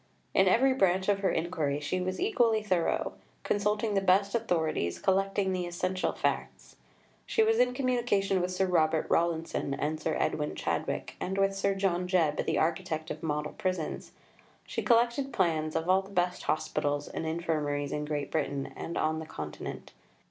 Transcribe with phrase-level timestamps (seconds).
[0.33, 3.13] In every branch of her inquiry she was equally thorough;
[3.43, 6.75] consulting the best authorities, collecting the essential facts.
[7.27, 11.75] She was in communication with Sir Robert Rawlinson and Sir Edwin Chadwick, and with Sir
[11.75, 14.11] John Jebb, the architect of model prisons.
[14.65, 19.19] She collected plans of all the best hospitals and infirmaries in Great Britain and on
[19.19, 19.91] the Continent.